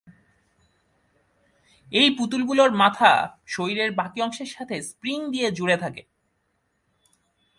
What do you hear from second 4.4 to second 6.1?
সাথে স্প্রিং দিয়ে জুড়ে থাকে।